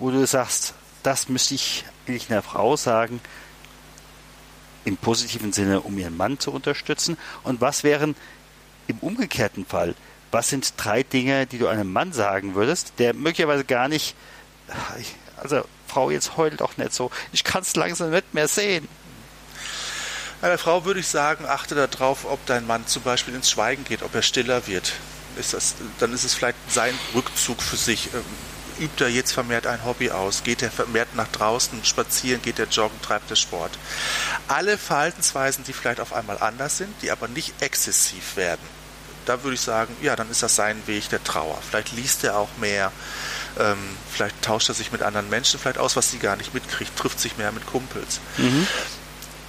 wo 0.00 0.10
du 0.10 0.26
sagst, 0.26 0.74
das 1.04 1.28
müsste 1.28 1.54
ich 1.54 1.84
eigentlich 2.08 2.32
einer 2.32 2.42
Frau 2.42 2.74
sagen, 2.76 3.20
im 4.84 4.96
positiven 4.96 5.52
Sinne, 5.52 5.80
um 5.80 5.98
ihren 5.98 6.16
Mann 6.16 6.38
zu 6.38 6.50
unterstützen 6.52 7.16
und 7.42 7.60
was 7.60 7.84
wären 7.84 8.14
im 8.88 8.98
umgekehrten 8.98 9.64
Fall, 9.64 9.94
was 10.30 10.48
sind 10.48 10.74
drei 10.76 11.02
Dinge, 11.02 11.46
die 11.46 11.58
du 11.58 11.68
einem 11.68 11.92
Mann 11.92 12.12
sagen 12.12 12.54
würdest, 12.54 12.94
der 12.98 13.14
möglicherweise 13.14 13.64
gar 13.64 13.88
nicht, 13.88 14.14
also 15.36 15.62
Frau, 15.86 16.10
jetzt 16.10 16.36
heult 16.36 16.60
doch 16.60 16.78
nicht 16.78 16.94
so. 16.94 17.10
Ich 17.32 17.44
kann 17.44 17.62
es 17.62 17.76
langsam 17.76 18.10
nicht 18.10 18.32
mehr 18.32 18.48
sehen. 18.48 18.88
Einer 20.40 20.58
Frau 20.58 20.84
würde 20.84 21.00
ich 21.00 21.06
sagen, 21.06 21.44
achte 21.46 21.74
darauf, 21.74 22.24
ob 22.24 22.44
dein 22.46 22.66
Mann 22.66 22.86
zum 22.86 23.02
Beispiel 23.02 23.34
ins 23.34 23.50
Schweigen 23.50 23.84
geht, 23.84 24.02
ob 24.02 24.14
er 24.14 24.22
stiller 24.22 24.66
wird. 24.66 24.94
Ist 25.36 25.54
das, 25.54 25.76
dann 25.98 26.12
ist 26.12 26.24
es 26.24 26.34
vielleicht 26.34 26.56
sein 26.68 26.98
Rückzug 27.14 27.62
für 27.62 27.76
sich. 27.76 28.08
Übt 28.82 29.04
er 29.04 29.10
jetzt 29.10 29.32
vermehrt 29.32 29.66
ein 29.66 29.84
Hobby 29.84 30.10
aus? 30.10 30.42
Geht 30.42 30.62
er 30.62 30.70
vermehrt 30.70 31.14
nach 31.14 31.28
draußen 31.28 31.84
spazieren? 31.84 32.42
Geht 32.42 32.58
er 32.58 32.66
joggen? 32.66 33.00
Treibt 33.00 33.30
er 33.30 33.36
Sport? 33.36 33.70
Alle 34.48 34.76
Verhaltensweisen, 34.76 35.64
die 35.64 35.72
vielleicht 35.72 36.00
auf 36.00 36.12
einmal 36.12 36.38
anders 36.38 36.78
sind, 36.78 36.92
die 37.00 37.12
aber 37.12 37.28
nicht 37.28 37.54
exzessiv 37.62 38.36
werden, 38.36 38.60
da 39.24 39.42
würde 39.44 39.54
ich 39.54 39.60
sagen, 39.60 39.94
ja, 40.02 40.16
dann 40.16 40.30
ist 40.30 40.42
das 40.42 40.56
sein 40.56 40.82
Weg 40.86 41.08
der 41.10 41.22
Trauer. 41.22 41.58
Vielleicht 41.68 41.92
liest 41.92 42.24
er 42.24 42.36
auch 42.36 42.48
mehr, 42.56 42.90
ähm, 43.58 43.78
vielleicht 44.10 44.42
tauscht 44.42 44.68
er 44.68 44.74
sich 44.74 44.90
mit 44.90 45.02
anderen 45.02 45.30
Menschen 45.30 45.60
vielleicht 45.60 45.78
aus, 45.78 45.94
was 45.94 46.10
sie 46.10 46.18
gar 46.18 46.36
nicht 46.36 46.54
mitkriegt, 46.54 46.96
trifft 46.96 47.20
sich 47.20 47.36
mehr 47.36 47.52
mit 47.52 47.66
Kumpels. 47.66 48.20
Mhm. 48.36 48.66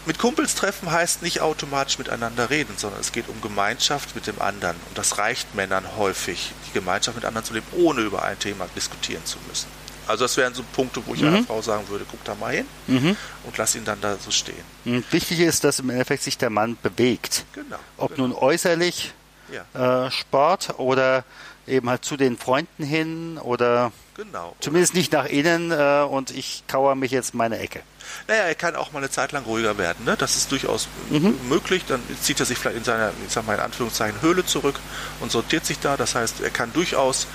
Mit 0.05 0.19
Kumpels 0.19 0.55
treffen 0.55 0.91
heißt 0.91 1.22
nicht 1.22 1.39
automatisch 1.39 1.98
miteinander 1.98 2.50
reden, 2.50 2.74
sondern 2.77 3.00
es 3.00 3.13
geht 3.13 3.29
um 3.29 3.41
Gemeinschaft 3.41 4.15
mit 4.15 4.27
dem 4.27 4.41
anderen. 4.41 4.75
Und 4.89 4.98
das 4.98 5.17
reicht 5.17 5.55
Männern 5.55 5.86
häufig, 5.98 6.51
die 6.67 6.74
Gemeinschaft 6.74 7.15
mit 7.15 7.25
anderen 7.25 7.45
zu 7.45 7.53
leben, 7.53 7.67
ohne 7.72 8.01
über 8.01 8.24
ein 8.24 8.38
Thema 8.38 8.67
diskutieren 8.75 9.25
zu 9.25 9.38
müssen. 9.48 9.67
Also 10.05 10.25
das 10.25 10.36
wären 10.36 10.53
so 10.53 10.63
Punkte, 10.74 11.01
wo 11.05 11.13
ich 11.13 11.22
mhm. 11.22 11.27
einer 11.29 11.43
Frau 11.43 11.62
sagen 11.62 11.88
würde, 11.88 12.05
guck 12.10 12.22
da 12.25 12.36
mal 12.36 12.53
hin 12.53 12.65
mhm. 12.88 13.15
und 13.45 13.57
lass 13.57 13.75
ihn 13.75 13.86
dann 13.86 14.01
da 14.01 14.17
so 14.17 14.31
stehen. 14.31 14.63
Und 14.83 15.12
wichtig 15.13 15.39
ist, 15.39 15.63
dass 15.63 15.79
im 15.79 15.89
Endeffekt 15.89 16.24
sich 16.24 16.38
der 16.38 16.50
Mann 16.50 16.77
bewegt. 16.81 17.45
Genau. 17.53 17.77
Ob 17.98 18.15
genau. 18.15 18.27
nun 18.27 18.38
äußerlich 18.38 19.13
ja. 19.51 20.05
äh, 20.05 20.12
Sport 20.12 20.77
oder 20.79 21.24
eben 21.65 21.89
halt 21.89 22.03
zu 22.03 22.17
den 22.17 22.38
Freunden 22.38 22.83
hin 22.83 23.38
oder 23.38 23.93
genau. 24.15 24.55
zumindest 24.60 24.93
nicht 24.93 25.13
nach 25.13 25.25
innen 25.25 25.72
äh, 25.72 26.05
und 26.10 26.31
ich 26.31 26.63
kauere 26.67 26.95
mich 26.95 27.12
jetzt 27.12 27.33
meine 27.33 27.60
Ecke. 27.60 27.81
Naja, 28.27 28.43
er 28.43 28.55
kann 28.55 28.75
auch 28.75 28.91
mal 28.91 29.00
eine 29.00 29.10
Zeit 29.10 29.32
lang 29.32 29.43
ruhiger 29.43 29.77
werden. 29.77 30.05
Ne? 30.05 30.15
Das 30.17 30.36
ist 30.36 30.51
durchaus 30.51 30.88
mhm. 31.10 31.36
möglich. 31.50 31.84
Dann 31.88 32.01
zieht 32.22 32.39
er 32.39 32.46
sich 32.46 32.58
vielleicht 32.58 32.77
in 32.77 32.84
seiner, 32.84 33.12
ich 33.25 33.34
sag 33.34 33.46
mal 33.46 33.55
in 33.55 33.60
Anführungszeichen, 33.60 34.22
Höhle 34.22 34.46
zurück 34.46 34.79
und 35.20 35.32
sortiert 35.32 35.65
sich 35.65 35.79
da. 35.79 35.98
Das 35.98 36.15
heißt, 36.15 36.41
er 36.41 36.50
kann 36.50 36.72
durchaus 36.74 37.27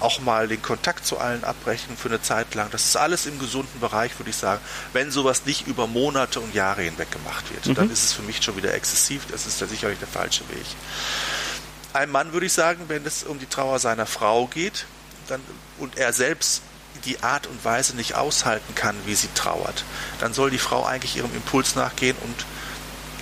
auch 0.00 0.20
mal 0.20 0.48
den 0.48 0.60
Kontakt 0.60 1.06
zu 1.06 1.18
allen 1.18 1.44
abbrechen 1.44 1.96
für 1.96 2.08
eine 2.08 2.20
Zeit 2.20 2.54
lang. 2.54 2.68
Das 2.70 2.84
ist 2.86 2.96
alles 2.96 3.26
im 3.26 3.38
gesunden 3.38 3.80
Bereich, 3.80 4.18
würde 4.18 4.30
ich 4.30 4.36
sagen. 4.36 4.60
Wenn 4.92 5.10
sowas 5.10 5.46
nicht 5.46 5.68
über 5.68 5.86
Monate 5.86 6.40
und 6.40 6.54
Jahre 6.54 6.82
hinweg 6.82 7.10
gemacht 7.10 7.52
wird, 7.52 7.66
mhm. 7.66 7.74
dann 7.74 7.90
ist 7.90 8.04
es 8.04 8.12
für 8.12 8.22
mich 8.22 8.42
schon 8.42 8.56
wieder 8.56 8.74
exzessiv. 8.74 9.26
Das 9.30 9.46
ist 9.46 9.60
ja 9.60 9.66
sicherlich 9.66 9.98
der 9.98 10.08
falsche 10.08 10.48
Weg. 10.48 10.66
Ein 11.92 12.10
Mann 12.10 12.32
würde 12.32 12.46
ich 12.46 12.52
sagen, 12.52 12.84
wenn 12.88 13.04
es 13.06 13.22
um 13.22 13.38
die 13.38 13.46
Trauer 13.46 13.78
seiner 13.78 14.06
Frau 14.06 14.46
geht 14.46 14.86
dann, 15.28 15.40
und 15.78 15.98
er 15.98 16.12
selbst 16.12 16.62
die 17.04 17.22
Art 17.22 17.46
und 17.46 17.64
Weise 17.64 17.96
nicht 17.96 18.14
aushalten 18.14 18.74
kann, 18.74 18.96
wie 19.06 19.14
sie 19.14 19.28
trauert, 19.34 19.84
dann 20.20 20.34
soll 20.34 20.50
die 20.50 20.58
Frau 20.58 20.84
eigentlich 20.84 21.16
ihrem 21.16 21.34
Impuls 21.34 21.74
nachgehen 21.74 22.16
und 22.22 22.46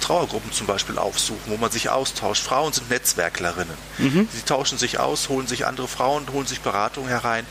Trauergruppen 0.01 0.51
zum 0.53 0.67
Beispiel 0.67 0.99
aufsuchen, 0.99 1.41
wo 1.47 1.57
man 1.57 1.71
sich 1.71 1.91
austauscht. 1.91 2.43
Frauen 2.43 2.73
sind 2.73 2.91
Netzwerklerinnen. 2.91 3.77
Mhm. 3.99 4.29
Sie 4.33 4.43
tauschen 4.43 4.79
sich 4.79 4.99
aus, 4.99 5.29
holen 5.29 5.47
sich 5.47 5.67
andere 5.67 5.89
Frauen, 5.89 6.27
holen 6.33 6.47
sich 6.47 6.61
Beratung 6.61 7.07
herein, 7.07 7.47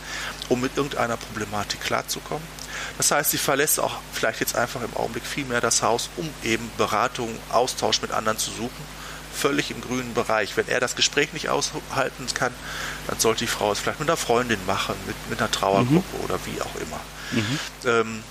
um 0.49 0.59
mit 0.59 0.75
irgendeiner 0.75 1.17
Problematik 1.17 1.81
klarzukommen. 1.81 2.43
Das 2.97 3.11
heißt, 3.11 3.31
sie 3.31 3.38
verlässt 3.38 3.79
auch 3.79 3.97
vielleicht 4.13 4.39
jetzt 4.39 4.55
einfach 4.55 4.81
im 4.81 4.95
Augenblick 4.95 5.25
viel 5.25 5.45
mehr 5.45 5.61
das 5.61 5.83
Haus, 5.83 6.09
um 6.17 6.29
eben 6.43 6.69
Beratung, 6.77 7.38
Austausch 7.49 8.01
mit 8.01 8.11
anderen 8.11 8.38
zu 8.38 8.51
suchen. 8.51 8.99
Völlig 9.33 9.71
im 9.71 9.81
grünen 9.81 10.13
Bereich. 10.13 10.57
Wenn 10.57 10.67
er 10.67 10.79
das 10.79 10.95
Gespräch 10.95 11.33
nicht 11.33 11.50
aushalten 11.50 12.25
kann, 12.33 12.53
dann 13.07 13.19
sollte 13.19 13.45
die 13.45 13.48
Frau 13.48 13.71
es 13.71 13.79
vielleicht 13.79 14.00
mit 14.00 14.09
einer 14.09 14.17
Freundin 14.17 14.59
machen, 14.65 14.95
mit, 15.07 15.15
mit 15.29 15.39
einer 15.39 15.51
Trauergruppe 15.51 16.17
mhm. 16.17 16.24
oder 16.24 16.39
wie 16.45 16.62
auch 16.62 16.75
immer. 16.75 17.00
Mhm. 17.31 17.59
Ähm, 17.86 18.24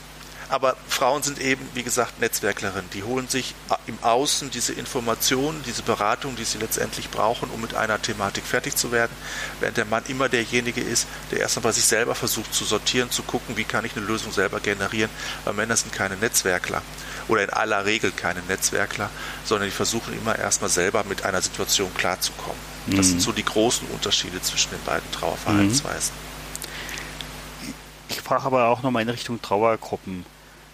aber 0.48 0.76
Frauen 0.88 1.22
sind 1.22 1.40
eben, 1.40 1.68
wie 1.74 1.82
gesagt, 1.82 2.20
Netzwerklerinnen. 2.20 2.88
Die 2.94 3.02
holen 3.02 3.28
sich 3.28 3.54
im 3.86 3.98
Außen 4.02 4.50
diese 4.50 4.72
Informationen, 4.72 5.62
diese 5.66 5.82
Beratung, 5.82 6.36
die 6.36 6.44
sie 6.44 6.58
letztendlich 6.58 7.10
brauchen, 7.10 7.50
um 7.50 7.60
mit 7.60 7.74
einer 7.74 8.00
Thematik 8.00 8.44
fertig 8.44 8.76
zu 8.76 8.90
werden, 8.90 9.12
während 9.60 9.76
der 9.76 9.84
Mann 9.84 10.04
immer 10.08 10.28
derjenige 10.28 10.80
ist, 10.80 11.06
der 11.30 11.40
erstmal 11.40 11.64
bei 11.64 11.72
sich 11.72 11.84
selber 11.84 12.14
versucht 12.14 12.54
zu 12.54 12.64
sortieren, 12.64 13.10
zu 13.10 13.22
gucken, 13.22 13.56
wie 13.56 13.64
kann 13.64 13.84
ich 13.84 13.96
eine 13.96 14.06
Lösung 14.06 14.32
selber 14.32 14.60
generieren, 14.60 15.10
weil 15.44 15.54
Männer 15.54 15.76
sind 15.76 15.92
keine 15.92 16.16
Netzwerkler 16.16 16.82
oder 17.28 17.44
in 17.44 17.50
aller 17.50 17.84
Regel 17.84 18.10
keine 18.10 18.42
Netzwerkler, 18.42 19.10
sondern 19.44 19.68
die 19.68 19.74
versuchen 19.74 20.14
immer 20.14 20.38
erstmal 20.38 20.70
selber 20.70 21.04
mit 21.04 21.24
einer 21.24 21.42
Situation 21.42 21.92
klarzukommen. 21.94 22.60
Das 22.86 23.06
mhm. 23.06 23.10
sind 23.10 23.22
so 23.22 23.32
die 23.32 23.44
großen 23.44 23.86
Unterschiede 23.88 24.40
zwischen 24.40 24.70
den 24.70 24.82
beiden 24.84 25.10
Trauerverhaltensweisen. 25.12 26.14
Mhm. 26.14 27.74
Ich 28.08 28.22
frage 28.22 28.44
aber 28.44 28.68
auch 28.68 28.82
nochmal 28.82 29.02
in 29.02 29.10
Richtung 29.10 29.40
Trauergruppen. 29.42 30.24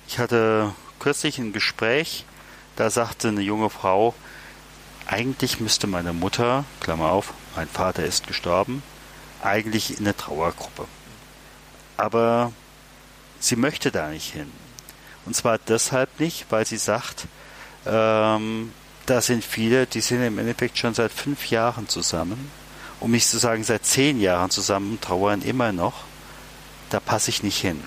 Ich 0.06 0.18
hatte 0.18 0.72
kürzlich 0.98 1.38
ein 1.38 1.52
Gespräch, 1.52 2.24
da 2.76 2.90
sagte 2.90 3.28
eine 3.28 3.40
junge 3.40 3.70
Frau, 3.70 4.14
eigentlich 5.06 5.60
müsste 5.60 5.86
meine 5.86 6.12
Mutter, 6.12 6.64
Klammer 6.80 7.10
auf, 7.10 7.34
mein 7.56 7.68
Vater 7.68 8.04
ist 8.04 8.26
gestorben, 8.26 8.82
eigentlich 9.42 9.98
in 9.98 10.04
eine 10.04 10.16
Trauergruppe. 10.16 10.86
Aber 11.96 12.52
sie 13.38 13.56
möchte 13.56 13.90
da 13.90 14.08
nicht 14.08 14.32
hin. 14.32 14.50
Und 15.26 15.36
zwar 15.36 15.58
deshalb 15.58 16.20
nicht, 16.20 16.46
weil 16.50 16.66
sie 16.66 16.76
sagt, 16.76 17.26
ähm, 17.86 18.72
da 19.06 19.20
sind 19.20 19.44
viele, 19.44 19.86
die 19.86 20.00
sind 20.00 20.22
im 20.22 20.38
Endeffekt 20.38 20.78
schon 20.78 20.94
seit 20.94 21.12
fünf 21.12 21.50
Jahren 21.50 21.88
zusammen, 21.88 22.50
um 23.00 23.10
nicht 23.10 23.28
zu 23.28 23.38
sagen 23.38 23.64
seit 23.64 23.84
zehn 23.84 24.20
Jahren 24.20 24.50
zusammen, 24.50 24.98
trauern 25.00 25.42
immer 25.42 25.72
noch. 25.72 26.04
Da 26.90 27.00
passe 27.00 27.30
ich 27.30 27.42
nicht 27.42 27.60
hin. 27.60 27.82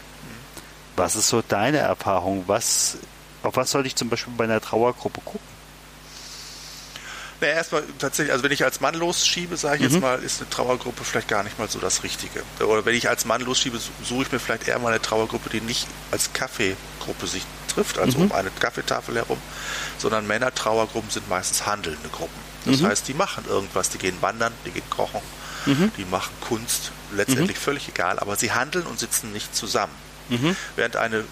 Was 0.97 1.15
ist 1.15 1.29
so 1.29 1.41
deine 1.41 1.77
Erfahrung? 1.77 2.43
Was, 2.47 2.97
auf 3.43 3.55
was 3.55 3.71
soll 3.71 3.85
ich 3.85 3.95
zum 3.95 4.09
Beispiel 4.09 4.33
bei 4.35 4.43
einer 4.43 4.59
Trauergruppe 4.59 5.21
gucken? 5.21 5.57
Na, 7.39 7.47
erstmal 7.47 7.83
tatsächlich, 7.99 8.31
also 8.31 8.43
wenn 8.43 8.51
ich 8.51 8.63
als 8.63 8.81
Mann 8.81 8.95
losschiebe, 8.95 9.57
sage 9.57 9.75
ich 9.75 9.81
mhm. 9.81 9.93
jetzt 9.93 10.01
mal, 10.01 10.19
ist 10.23 10.41
eine 10.41 10.49
Trauergruppe 10.49 11.03
vielleicht 11.03 11.27
gar 11.27 11.43
nicht 11.43 11.59
mal 11.59 11.69
so 11.69 11.77
das 11.77 12.03
Richtige. 12.03 12.41
Oder 12.65 12.83
wenn 12.85 12.95
ich 12.95 13.07
als 13.09 13.25
Mann 13.25 13.41
losschiebe, 13.41 13.79
suche 14.03 14.23
ich 14.23 14.31
mir 14.31 14.39
vielleicht 14.39 14.67
eher 14.67 14.79
mal 14.79 14.89
eine 14.89 15.01
Trauergruppe, 15.01 15.51
die 15.51 15.61
nicht 15.61 15.87
als 16.09 16.33
Kaffeegruppe 16.33 17.27
sich 17.27 17.43
trifft, 17.67 17.99
also 17.99 18.17
mhm. 18.17 18.25
um 18.25 18.31
eine 18.31 18.49
Kaffeetafel 18.49 19.15
herum, 19.15 19.37
sondern 19.99 20.25
Männer-Trauergruppen 20.25 21.11
sind 21.11 21.29
meistens 21.29 21.67
handelnde 21.67 22.09
Gruppen. 22.09 22.41
Das 22.65 22.81
mhm. 22.81 22.87
heißt, 22.87 23.07
die 23.07 23.13
machen 23.13 23.45
irgendwas, 23.47 23.89
die 23.91 23.99
gehen 23.99 24.17
wandern, 24.21 24.51
die 24.65 24.71
gehen 24.71 24.89
kochen, 24.89 25.21
mhm. 25.67 25.91
die 25.95 26.05
machen 26.05 26.33
Kunst, 26.41 26.91
letztendlich 27.15 27.57
mhm. 27.57 27.61
völlig 27.61 27.87
egal, 27.87 28.17
aber 28.17 28.35
sie 28.35 28.51
handeln 28.51 28.87
und 28.87 28.97
sitzen 28.97 29.31
nicht 29.31 29.55
zusammen. 29.55 30.06
Mhm. 30.29 30.55
Während 30.75 30.95
eine 30.95 31.23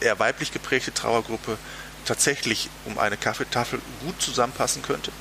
eher 0.00 0.18
weiblich 0.18 0.52
geprägte 0.52 0.92
Trauergruppe 0.92 1.58
tatsächlich 2.04 2.68
um 2.84 2.98
eine 2.98 3.16
Kaffeetafel 3.16 3.80
gut 4.04 4.20
zusammenpassen 4.20 4.82
könnte 4.82 5.12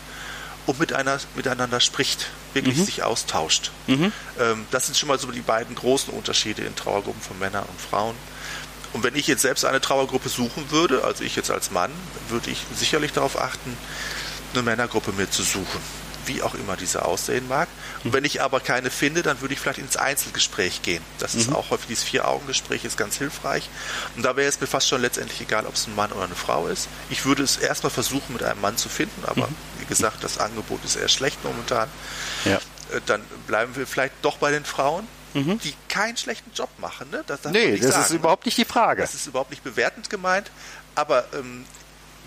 und 0.65 0.79
mit 0.79 0.93
einer, 0.93 1.19
miteinander 1.35 1.79
spricht, 1.79 2.27
wirklich 2.53 2.77
mhm. 2.77 2.85
sich 2.85 3.03
austauscht. 3.03 3.71
Mhm. 3.87 4.11
Ähm, 4.39 4.65
das 4.71 4.87
sind 4.87 4.97
schon 4.97 5.07
mal 5.07 5.19
so 5.19 5.31
die 5.31 5.41
beiden 5.41 5.75
großen 5.75 6.13
Unterschiede 6.13 6.63
in 6.63 6.75
Trauergruppen 6.75 7.21
von 7.21 7.37
Männern 7.39 7.65
und 7.65 7.79
Frauen. 7.79 8.15
Und 8.93 9.03
wenn 9.03 9.15
ich 9.15 9.27
jetzt 9.27 9.41
selbst 9.41 9.63
eine 9.63 9.79
Trauergruppe 9.79 10.27
suchen 10.27 10.69
würde, 10.69 11.03
also 11.03 11.23
ich 11.23 11.35
jetzt 11.35 11.49
als 11.49 11.71
Mann, 11.71 11.91
würde 12.29 12.49
ich 12.49 12.59
sicherlich 12.75 13.13
darauf 13.13 13.39
achten, 13.39 13.77
eine 14.53 14.63
Männergruppe 14.63 15.13
mir 15.13 15.29
zu 15.29 15.43
suchen 15.43 15.79
wie 16.25 16.41
auch 16.41 16.55
immer 16.55 16.75
diese 16.75 17.05
aussehen 17.05 17.47
mag. 17.47 17.67
Und 18.03 18.13
wenn 18.13 18.25
ich 18.25 18.41
aber 18.41 18.59
keine 18.59 18.89
finde, 18.89 19.21
dann 19.21 19.41
würde 19.41 19.53
ich 19.53 19.59
vielleicht 19.59 19.79
ins 19.79 19.97
Einzelgespräch 19.97 20.81
gehen. 20.81 21.03
Das 21.19 21.35
ist 21.35 21.49
mhm. 21.49 21.55
auch 21.55 21.69
häufig 21.69 21.87
dieses 21.87 22.03
Vier-Augen-Gespräch 22.03 22.85
ist 22.85 22.97
ganz 22.97 23.17
hilfreich. 23.17 23.69
Und 24.15 24.23
da 24.23 24.35
wäre 24.35 24.47
es 24.47 24.59
mir 24.59 24.67
fast 24.67 24.87
schon 24.87 25.01
letztendlich 25.01 25.41
egal, 25.41 25.65
ob 25.65 25.75
es 25.75 25.87
ein 25.87 25.95
Mann 25.95 26.11
oder 26.11 26.25
eine 26.25 26.35
Frau 26.35 26.67
ist. 26.67 26.87
Ich 27.09 27.25
würde 27.25 27.43
es 27.43 27.57
erstmal 27.57 27.91
versuchen, 27.91 28.33
mit 28.33 28.43
einem 28.43 28.61
Mann 28.61 28.77
zu 28.77 28.89
finden, 28.89 29.23
aber 29.25 29.47
mhm. 29.47 29.55
wie 29.79 29.85
gesagt, 29.85 30.23
das 30.23 30.37
Angebot 30.37 30.83
ist 30.85 30.95
eher 30.95 31.09
schlecht 31.09 31.43
momentan. 31.43 31.89
Ja. 32.45 32.55
Äh, 32.55 33.01
dann 33.05 33.21
bleiben 33.47 33.75
wir 33.75 33.87
vielleicht 33.87 34.13
doch 34.21 34.37
bei 34.37 34.51
den 34.51 34.65
Frauen. 34.65 35.07
Mhm. 35.33 35.59
die 35.59 35.73
keinen 35.87 36.17
schlechten 36.17 36.51
Job 36.53 36.67
machen. 36.77 37.09
Ne? 37.09 37.23
Das 37.25 37.45
nee, 37.45 37.77
das 37.77 37.91
sagen, 37.91 38.03
ist 38.03 38.11
überhaupt 38.11 38.45
nicht 38.45 38.57
die 38.57 38.65
Frage. 38.65 39.01
Das 39.01 39.13
ist 39.13 39.27
überhaupt 39.27 39.49
nicht 39.49 39.63
bewertend 39.63 40.09
gemeint, 40.09 40.51
aber 40.93 41.23
ähm, 41.33 41.63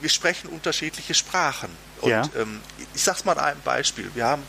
wir 0.00 0.10
sprechen 0.10 0.48
unterschiedliche 0.48 1.14
Sprachen. 1.14 1.70
Und 2.00 2.10
ja. 2.10 2.28
ähm, 2.36 2.60
ich 2.94 3.02
sage 3.02 3.18
es 3.18 3.24
mal 3.24 3.32
an 3.38 3.44
einem 3.44 3.60
Beispiel. 3.62 4.10
Wir 4.14 4.26
haben 4.26 4.42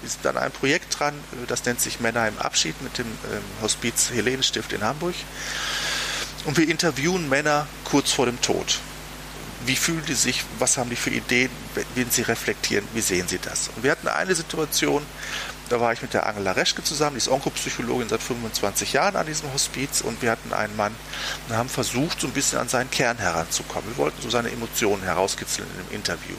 wir 0.00 0.08
sind 0.08 0.26
an 0.26 0.38
einem 0.38 0.52
Projekt 0.52 0.98
dran, 0.98 1.14
äh, 1.14 1.46
das 1.46 1.64
nennt 1.64 1.80
sich 1.80 2.00
Männer 2.00 2.26
im 2.26 2.38
Abschied 2.38 2.80
mit 2.82 2.98
dem 2.98 3.06
ähm, 3.06 3.42
Hospiz 3.62 4.10
Helene-Stift 4.10 4.72
in 4.72 4.82
Hamburg. 4.82 5.14
Und 6.46 6.56
wir 6.56 6.68
interviewen 6.68 7.28
Männer 7.28 7.66
kurz 7.84 8.10
vor 8.10 8.26
dem 8.26 8.40
Tod. 8.40 8.78
Wie 9.66 9.76
fühlen 9.76 10.02
die 10.08 10.14
sich? 10.14 10.44
Was 10.58 10.78
haben 10.78 10.90
die 10.90 10.96
für 10.96 11.10
Ideen? 11.10 11.50
Wenn 11.94 12.10
sie 12.10 12.22
reflektieren, 12.22 12.86
wie 12.94 13.00
sehen 13.00 13.28
sie 13.28 13.38
das? 13.38 13.70
Und 13.76 13.82
wir 13.82 13.90
hatten 13.90 14.08
eine 14.08 14.34
Situation, 14.34 15.04
da 15.68 15.80
war 15.80 15.92
ich 15.92 16.02
mit 16.02 16.14
der 16.14 16.26
Angela 16.26 16.52
Reschke 16.52 16.82
zusammen, 16.82 17.14
die 17.14 17.18
ist 17.18 17.28
Onkopsychologin 17.28 18.08
seit 18.08 18.22
25 18.22 18.94
Jahren 18.94 19.16
an 19.16 19.26
diesem 19.26 19.52
Hospiz 19.52 20.00
und 20.00 20.20
wir 20.22 20.30
hatten 20.30 20.52
einen 20.52 20.74
Mann 20.76 20.94
und 21.48 21.56
haben 21.56 21.68
versucht, 21.68 22.20
so 22.20 22.26
ein 22.26 22.32
bisschen 22.32 22.58
an 22.58 22.68
seinen 22.68 22.90
Kern 22.90 23.18
heranzukommen. 23.18 23.90
Wir 23.90 23.98
wollten 23.98 24.20
so 24.22 24.30
seine 24.30 24.50
Emotionen 24.50 25.02
herauskitzeln 25.02 25.68
in 25.70 25.86
dem 25.86 25.94
Interview. 25.94 26.36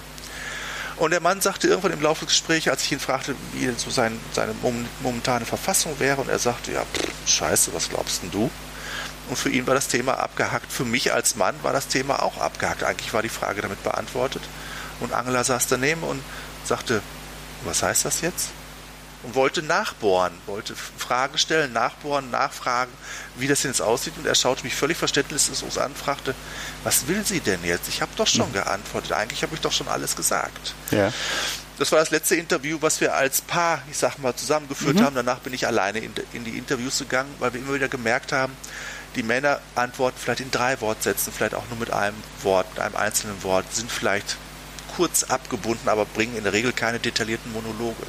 Und 0.98 1.12
der 1.12 1.22
Mann 1.22 1.42
sagte 1.42 1.68
irgendwann 1.68 1.94
im 1.94 2.01
Laufe 2.01 2.25
des 2.25 2.34
Gesprächs, 2.34 2.68
als 2.68 2.84
ich 2.84 2.92
ihn 2.92 3.00
fragte, 3.00 3.36
wie 3.54 3.66
denn 3.66 3.78
so 3.78 3.90
sein, 3.90 4.20
seine 4.34 4.54
momentane 5.01 5.46
Verfassung 5.46 6.00
wäre, 6.00 6.22
und 6.22 6.30
er 6.30 6.38
sagte, 6.38 6.74
ja, 6.74 6.82
pff, 6.82 7.08
scheiße, 7.25 7.74
was 7.74 7.90
glaubst 7.90 8.22
denn 8.22 8.32
du? 8.32 8.51
Und 9.32 9.38
für 9.38 9.50
ihn 9.50 9.66
war 9.66 9.74
das 9.74 9.88
Thema 9.88 10.20
abgehackt. 10.20 10.72
Für 10.72 10.86
mich 10.86 11.12
als 11.12 11.36
Mann 11.36 11.56
war 11.64 11.74
das 11.74 11.88
Thema 11.88 12.22
auch 12.22 12.38
abgehackt. 12.38 12.84
Eigentlich 12.84 13.14
war 13.14 13.24
die 13.24 13.30
Frage 13.30 13.64
damit 13.64 13.82
beantwortet. 13.82 14.44
Und 15.00 15.14
Angela 15.14 15.44
saß 15.44 15.68
daneben 15.68 16.04
und 16.04 16.22
sagte, 16.64 17.02
was 17.64 17.82
heißt 17.82 18.06
das 18.06 18.22
jetzt? 18.22 18.50
und 19.24 19.36
wollte 19.36 19.62
nachbohren, 19.62 20.34
wollte 20.48 20.76
Fragen 20.76 21.38
stellen, 21.38 21.74
nachbohren, 21.74 22.32
nachfragen, 22.32 22.92
wie 23.38 23.48
das 23.48 23.62
denn 23.62 23.72
jetzt 23.72 23.82
aussieht. 23.82 24.14
Und 24.18 24.26
er 24.26 24.36
schaute 24.36 24.64
mich 24.64 24.76
völlig 24.76 24.98
verständnislos 24.98 25.78
an 25.78 25.92
und 25.92 25.98
fragte, 25.98 26.34
was 26.84 27.08
will 27.08 27.24
sie 27.26 27.40
denn 27.40 27.64
jetzt? 27.64 27.88
Ich 27.88 28.02
habe 28.02 28.12
doch 28.16 28.28
schon 28.28 28.50
mhm. 28.50 28.54
geantwortet. 28.54 29.12
Eigentlich 29.12 29.44
habe 29.44 29.54
ich 29.56 29.62
doch 29.62 29.72
schon 29.72 29.88
alles 29.88 30.16
gesagt. 30.16 30.74
Ja. 30.92 31.14
Das 31.78 31.92
war 31.92 32.00
das 32.00 32.12
letzte 32.12 32.36
Interview, 32.36 32.78
was 32.82 33.02
wir 33.02 33.16
als 33.16 33.42
Paar, 33.42 33.82
ich 33.90 33.98
sag 33.98 34.18
mal, 34.20 34.36
zusammengeführt 34.36 34.96
mhm. 34.96 35.04
haben. 35.04 35.16
Danach 35.16 35.40
bin 35.40 35.54
ich 35.54 35.68
alleine 35.68 36.00
in, 36.00 36.14
in 36.34 36.44
die 36.44 36.58
Interviews 36.58 37.00
gegangen, 37.00 37.34
weil 37.40 37.54
wir 37.54 37.62
immer 37.62 37.76
wieder 37.76 37.90
gemerkt 37.90 38.32
haben, 38.32 38.56
die 39.15 39.24
Männer 39.24 39.60
antworten 39.75 40.18
vielleicht 40.20 40.41
in 40.41 40.51
drei 40.51 40.80
Wortsätzen, 40.82 41.34
vielleicht 41.34 41.56
auch 41.56 41.68
nur 41.70 41.80
mit 41.80 41.91
einem 41.91 42.15
Wort, 42.44 42.68
mit 42.74 42.80
einem 42.80 42.96
einzelnen 42.96 43.44
Wort, 43.44 43.65
sind 43.74 43.91
vielleicht 43.91 44.38
kurz 44.96 45.24
abgebunden, 45.24 45.89
aber 45.89 46.06
bringen 46.06 46.36
in 46.38 46.44
der 46.44 46.53
Regel 46.53 46.74
keine 46.74 47.00
detaillierten 47.00 47.51
Monologe. 47.51 48.03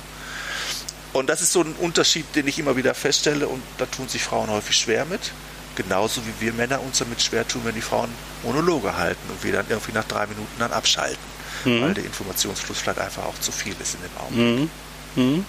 Und 1.13 1.29
das 1.29 1.43
ist 1.43 1.53
so 1.53 1.61
ein 1.61 1.75
Unterschied, 1.75 2.25
den 2.35 2.47
ich 2.49 2.59
immer 2.59 2.77
wieder 2.77 2.95
feststelle 2.95 3.47
und 3.47 3.63
da 3.79 3.87
tun 3.87 4.09
sich 4.09 4.23
Frauen 4.23 4.51
häufig 4.51 4.77
schwer 4.77 5.05
mit. 5.05 5.33
Genauso 5.75 6.21
wie 6.27 6.45
wir 6.45 6.53
Männer 6.53 6.83
uns 6.83 6.99
damit 6.99 7.23
schwer 7.23 7.47
tun, 7.47 7.63
wenn 7.65 7.75
die 7.75 7.81
Frauen 7.81 8.11
Monologe 8.43 8.97
halten 8.97 9.31
und 9.31 9.43
wir 9.43 9.53
dann 9.53 9.67
irgendwie 9.69 9.93
nach 9.93 10.05
drei 10.05 10.27
Minuten 10.27 10.53
dann 10.59 10.73
abschalten, 10.73 11.23
mhm. 11.65 11.83
weil 11.83 11.95
der 11.95 12.05
Informationsfluss 12.05 12.79
vielleicht 12.79 12.99
einfach 12.99 13.25
auch 13.25 13.39
zu 13.41 13.53
viel 13.53 13.75
ist 13.81 13.95
in 13.95 14.01
dem 14.01 14.17
Augenblick. 14.19 14.71
Mhm. 15.17 15.23
Mhm. 15.23 15.45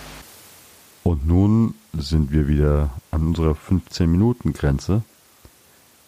Und 1.03 1.27
nun 1.27 1.75
sind 1.97 2.31
wir 2.31 2.47
wieder 2.47 2.89
an 3.11 3.27
unserer 3.27 3.55
15-Minuten-Grenze. 3.69 5.03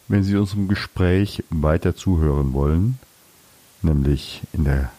Wenn 0.07 0.23
Sie 0.23 0.35
unserem 0.35 0.67
Gespräch 0.67 1.43
weiter 1.49 1.95
zuhören 1.95 2.53
wollen, 2.53 2.99
nämlich 3.81 4.43
in 4.53 4.63
der 4.63 4.91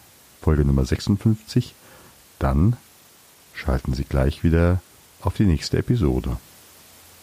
Folge 0.43 0.65
Nummer 0.65 0.85
56, 0.85 1.75
dann 2.39 2.77
schalten 3.55 3.95
Sie 3.95 4.05
gleich 4.05 4.43
wieder 4.43 4.81
auf 5.23 5.35
die 5.35 5.45
nächste 5.45 5.79
Episode. 5.79 6.37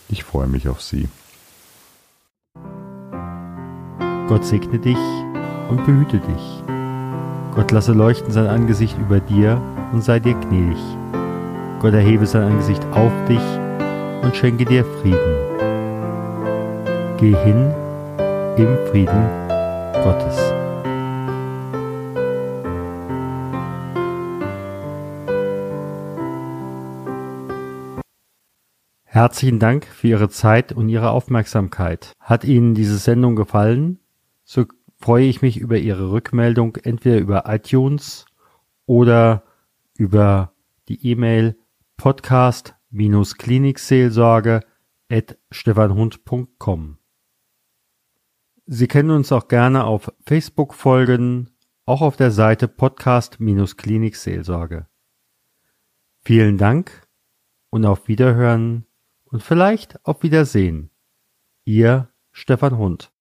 Ich 0.08 0.24
freue 0.24 0.48
mich 0.48 0.70
auf 0.70 0.82
Sie. 0.82 1.10
Gott 4.28 4.46
segne 4.46 4.80
dich 4.80 4.98
und 5.70 5.86
behüte 5.86 6.20
dich. 6.20 6.64
Gott 7.54 7.72
lasse 7.72 7.92
leuchten 7.92 8.32
sein 8.32 8.48
Angesicht 8.48 8.98
über 8.98 9.20
dir 9.20 9.62
und 9.92 10.04
sei 10.04 10.20
dir 10.20 10.34
gnädig. 10.34 10.80
Gott 11.82 11.94
erhebe 11.94 12.26
sein 12.26 12.44
Angesicht 12.44 12.84
auf 12.92 13.12
dich 13.28 13.42
und 14.24 14.36
schenke 14.36 14.64
dir 14.66 14.86
Frieden. 15.02 15.53
Geh 17.24 17.36
hin 17.38 17.72
im 18.58 18.76
Frieden 18.88 19.24
Gottes. 20.04 20.36
Herzlichen 29.06 29.60
Dank 29.60 29.86
für 29.86 30.10
Ihre 30.10 30.28
Zeit 30.28 30.74
und 30.74 30.90
Ihre 30.90 31.12
Aufmerksamkeit. 31.12 32.12
Hat 32.20 32.44
Ihnen 32.44 32.76
diese 32.76 32.98
Sendung 32.98 33.38
gefallen? 33.38 34.00
So 34.44 34.66
freue 35.00 35.28
ich 35.28 35.42
mich 35.42 35.58
über 35.58 35.78
Ihre 35.78 36.12
Rückmeldung 36.12 36.76
entweder 36.76 37.20
über 37.20 37.46
iTunes 37.48 38.26
oder 38.86 39.44
über 39.96 40.52
die 40.90 41.10
E-Mail 41.10 41.56
podcast-klinikseelsorge 41.96 44.60
at 45.10 45.38
stefanhund.com. 45.52 46.98
Sie 48.76 48.88
können 48.88 49.12
uns 49.12 49.32
auch 49.32 49.50
gerne 49.50 49.84
auf 49.84 50.12
Facebook 50.26 50.74
folgen, 50.74 51.52
auch 51.86 52.02
auf 52.02 52.18
der 52.18 52.32
Seite 52.32 52.68
Podcast-Klinikseelsorge. 52.68 54.88
Vielen 56.26 56.58
Dank 56.58 57.08
und 57.70 57.86
auf 57.86 58.08
Wiederhören 58.08 58.88
und 59.26 59.44
vielleicht 59.44 60.04
auf 60.08 60.24
Wiedersehen. 60.24 60.90
Ihr 61.66 62.10
Stefan 62.32 62.80
Hund. 62.80 63.13